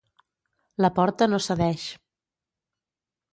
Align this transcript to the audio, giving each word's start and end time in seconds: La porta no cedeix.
La 0.85 0.89
porta 0.99 1.27
no 1.33 1.41
cedeix. 1.49 1.85